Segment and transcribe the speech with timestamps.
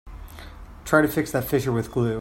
[0.83, 2.09] Try to fix that fissure with glue.